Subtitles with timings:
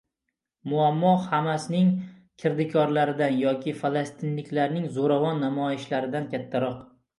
[0.69, 1.91] Muammo Hamasning
[2.45, 6.85] kirdikorlaridan yoki falastinliklarning zo‘ravon namoyishlaridan kattaroq.